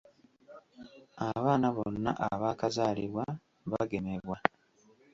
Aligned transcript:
Abaana 1.27 1.67
bonna 1.75 2.11
abaakazaalibwa 2.29 3.25
bagemebwa. 3.71 4.37